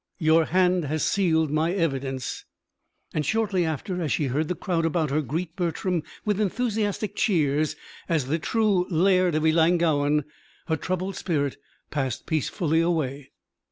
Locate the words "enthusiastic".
6.41-7.15